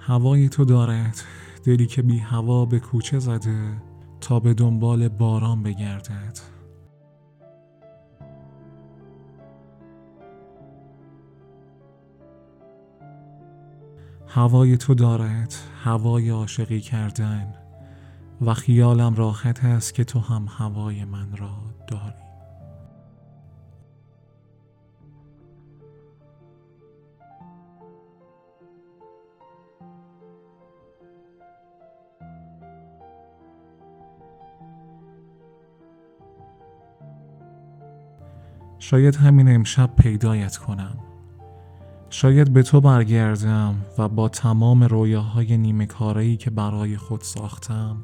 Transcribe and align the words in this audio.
هوای 0.00 0.48
تو 0.48 0.64
دارد. 0.64 1.22
دلی 1.64 1.86
که 1.86 2.02
بی 2.02 2.18
هوا 2.18 2.66
به 2.66 2.80
کوچه 2.80 3.18
زده 3.18 3.82
تا 4.20 4.40
به 4.40 4.54
دنبال 4.54 5.08
باران 5.08 5.62
بگردد. 5.62 6.38
هوای 14.26 14.76
تو 14.76 14.94
دارد 14.94 15.54
هوای 15.84 16.30
عاشقی 16.30 16.80
کردن 16.80 17.54
و 18.40 18.54
خیالم 18.54 19.14
راحت 19.14 19.64
است 19.64 19.94
که 19.94 20.04
تو 20.04 20.18
هم 20.18 20.46
هوای 20.58 21.04
من 21.04 21.36
را 21.36 21.56
داری 21.86 22.09
شاید 38.82 39.16
همین 39.16 39.54
امشب 39.54 39.96
پیدایت 39.96 40.56
کنم. 40.56 40.98
شاید 42.10 42.52
به 42.52 42.62
تو 42.62 42.80
برگردم 42.80 43.74
و 43.98 44.08
با 44.08 44.28
تمام 44.28 44.84
رویاهای 44.84 45.56
نیمه 45.56 45.86
که 46.36 46.50
برای 46.50 46.96
خود 46.96 47.20
ساختم 47.20 47.96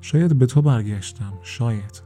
شاید 0.00 0.38
به 0.38 0.46
تو 0.46 0.62
برگشتم 0.62 1.32
شاید. 1.42 2.02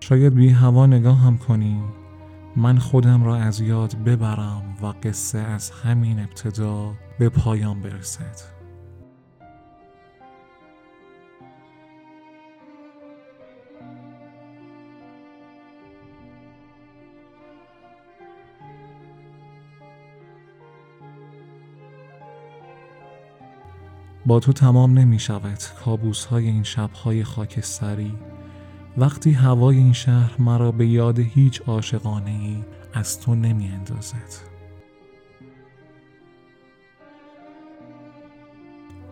شاید 0.00 0.34
بی 0.34 0.48
هوا 0.48 0.86
نگاه 0.86 1.18
هم 1.18 1.38
کنی. 1.38 1.99
من 2.56 2.78
خودم 2.78 3.24
را 3.24 3.36
از 3.36 3.60
یاد 3.60 3.94
ببرم 3.94 4.76
و 4.82 4.86
قصه 4.86 5.38
از 5.38 5.70
همین 5.70 6.20
ابتدا 6.20 6.94
به 7.18 7.28
پایان 7.28 7.80
برسد. 7.80 8.60
با 24.26 24.40
تو 24.40 24.52
تمام 24.52 24.98
نمی 24.98 25.18
شود. 25.18 25.58
کابوس 25.84 26.24
های 26.24 26.46
این 26.46 26.62
شبهای 26.62 27.24
خاکستری. 27.24 28.18
وقتی 28.96 29.32
هوای 29.32 29.76
این 29.76 29.92
شهر 29.92 30.34
مرا 30.38 30.72
به 30.72 30.86
یاد 30.86 31.18
هیچ 31.18 31.62
عاشقانه 31.62 32.30
ای 32.30 32.64
از 32.94 33.20
تو 33.20 33.34
نمی 33.34 33.68
اندازد. 33.68 34.50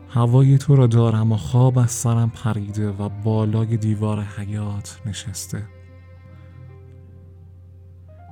هوای 0.08 0.58
تو 0.58 0.76
را 0.76 0.86
دارم 0.86 1.32
و 1.32 1.36
خواب 1.36 1.78
از 1.78 1.90
سرم 1.90 2.30
پریده 2.30 2.90
و 2.90 3.08
بالای 3.08 3.76
دیوار 3.76 4.20
حیات 4.20 5.00
نشسته. 5.06 5.62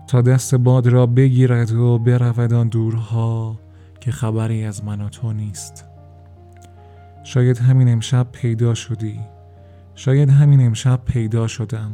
تا 0.06 0.22
دست 0.22 0.54
باد 0.54 0.86
را 0.86 1.06
بگیرد 1.06 1.72
و 1.72 1.98
برود 1.98 2.52
آن 2.52 2.68
دورها 2.68 3.58
که 4.00 4.10
خبری 4.10 4.64
از 4.64 4.84
من 4.84 5.00
و 5.00 5.08
تو 5.08 5.32
نیست. 5.32 5.84
شاید 7.24 7.58
همین 7.58 7.88
امشب 7.88 8.32
پیدا 8.32 8.74
شدی. 8.74 9.35
شاید 9.96 10.30
همین 10.30 10.66
امشب 10.66 11.00
پیدا 11.04 11.46
شدم. 11.46 11.92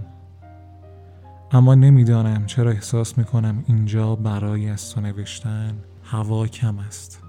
اما 1.53 1.75
نمی‌دانم 1.75 2.47
چرا 2.47 2.71
احساس 2.71 3.19
می‌کنم 3.19 3.65
اینجا 3.67 4.17
برای 4.17 4.69
از 4.69 4.91
تو 4.91 5.01
نوشتن 5.01 5.75
هوا 6.05 6.47
کم 6.47 6.79
است. 6.79 7.23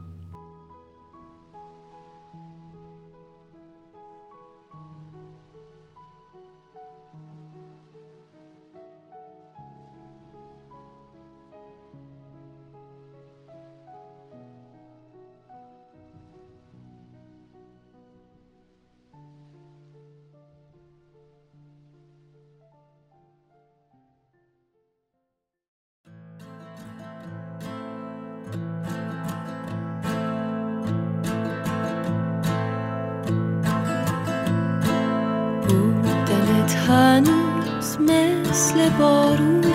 هنوز 36.75 37.97
مثل 37.99 38.89
بارونه 38.89 39.73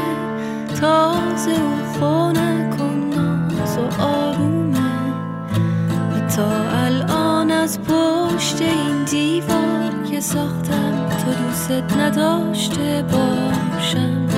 تازه 0.80 1.52
و 1.52 1.98
خونه 1.98 2.70
کن 2.78 3.10
ناز 3.16 3.78
و 3.78 4.02
آرومه. 4.02 4.78
تا 6.36 6.46
الان 6.84 7.50
از 7.50 7.80
پشت 7.80 8.60
این 8.60 9.04
دیوار 9.04 9.92
که 10.10 10.20
ساختم 10.20 11.08
تو 11.08 11.42
دوست 11.42 11.98
نداشته 11.98 13.04
باشم. 13.12 14.28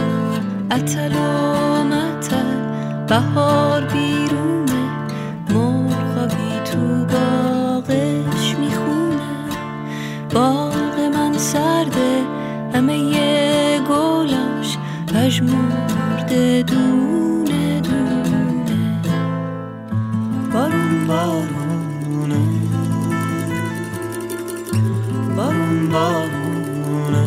اتل 0.73 1.13
و 1.13 1.85
متل 1.85 2.61
بهار 3.09 3.85
بیرونه 3.85 4.70
پژمرده 15.31 16.63
دونه 16.63 17.81
دونه. 17.81 19.03
بارون 20.53 21.07
بارونه. 21.07 22.41
بارون 25.37 25.89
بارونه. 25.93 27.25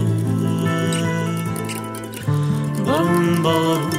بارون 2.85 3.43
بارونه. 3.43 3.92